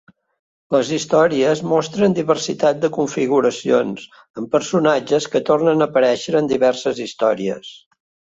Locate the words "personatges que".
4.57-5.43